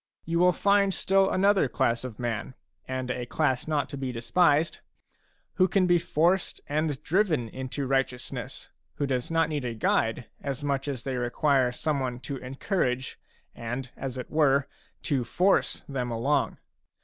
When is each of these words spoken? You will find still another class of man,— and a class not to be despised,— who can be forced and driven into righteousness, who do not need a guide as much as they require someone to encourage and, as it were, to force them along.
You 0.25 0.39
will 0.39 0.51
find 0.51 0.95
still 0.95 1.29
another 1.29 1.67
class 1.69 2.03
of 2.03 2.17
man,— 2.17 2.55
and 2.87 3.11
a 3.11 3.27
class 3.27 3.67
not 3.67 3.87
to 3.89 3.97
be 3.97 4.11
despised,— 4.11 4.79
who 5.57 5.67
can 5.67 5.85
be 5.85 5.99
forced 5.99 6.59
and 6.65 6.99
driven 7.03 7.47
into 7.47 7.85
righteousness, 7.85 8.71
who 8.95 9.05
do 9.05 9.19
not 9.29 9.47
need 9.47 9.63
a 9.63 9.75
guide 9.75 10.25
as 10.41 10.63
much 10.63 10.87
as 10.87 11.03
they 11.03 11.17
require 11.17 11.71
someone 11.71 12.19
to 12.21 12.37
encourage 12.37 13.19
and, 13.53 13.91
as 13.95 14.17
it 14.17 14.31
were, 14.31 14.67
to 15.03 15.23
force 15.23 15.83
them 15.87 16.09
along. 16.09 16.57